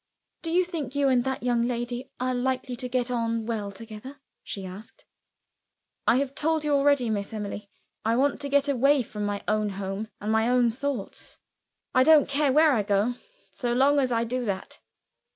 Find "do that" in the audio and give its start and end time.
14.23-14.79